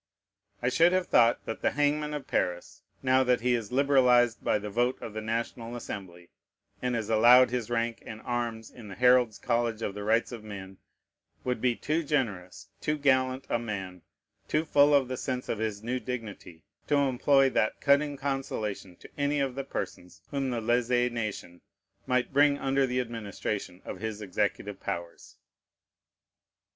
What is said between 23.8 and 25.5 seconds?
of his executive powers.